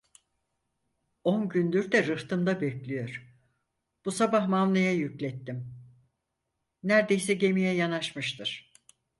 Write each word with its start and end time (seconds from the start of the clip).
On 1.23 1.49
gündür 1.49 1.91
de 1.91 2.03
rıhtımda 2.07 2.61
bekliyor, 2.61 3.35
bu 4.05 4.11
sabah 4.11 4.47
mavnaya 4.47 4.91
yüklettim, 4.93 5.75
nerdeyse 6.83 7.33
gemiye 7.33 7.73
yanaşmıştır! 7.73 8.71